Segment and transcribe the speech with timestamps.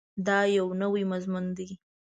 [0.27, 1.69] دا یو نوی مضمون دی.